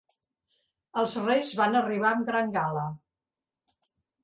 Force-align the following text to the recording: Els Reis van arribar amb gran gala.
Els 1.01 1.17
Reis 1.25 1.51
van 1.61 1.79
arribar 1.83 2.15
amb 2.15 2.33
gran 2.33 2.51
gala. 2.59 2.89